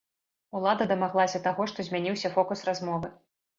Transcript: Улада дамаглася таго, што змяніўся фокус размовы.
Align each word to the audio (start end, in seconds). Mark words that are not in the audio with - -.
Улада 0.59 0.87
дамаглася 0.91 1.43
таго, 1.45 1.69
што 1.73 1.79
змяніўся 1.91 2.35
фокус 2.39 2.67
размовы. 2.73 3.15